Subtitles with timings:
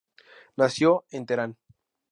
[0.55, 1.57] Nació en Teherán.